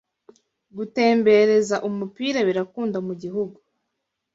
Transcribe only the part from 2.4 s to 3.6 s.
birakunda mu gihugu